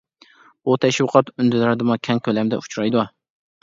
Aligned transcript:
بۇ 0.69 0.77
تەشۋىقات 0.85 1.31
ئۈندىداردىمۇ 1.35 2.01
كەڭ 2.11 2.25
كۆلەمدە 2.31 2.65
ئۇچرايدۇ. 2.65 3.11